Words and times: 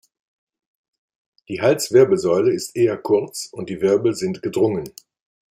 Die 1.47 1.61
Halswirbelsäule 1.61 2.51
ist 2.51 2.75
eher 2.75 2.97
kurz 2.97 3.49
und 3.51 3.69
die 3.69 3.81
Wirbel 3.81 4.15
sind 4.15 4.41
gedrungen. 4.41 4.91